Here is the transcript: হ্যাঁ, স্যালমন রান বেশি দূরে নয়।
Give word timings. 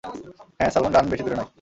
হ্যাঁ, 0.59 0.71
স্যালমন 0.71 0.91
রান 0.93 1.05
বেশি 1.09 1.23
দূরে 1.23 1.37
নয়। 1.37 1.49